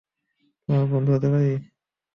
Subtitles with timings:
[0.69, 1.51] তোমার বন্ধু হতে পারি?